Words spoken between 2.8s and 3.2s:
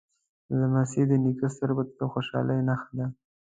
ده.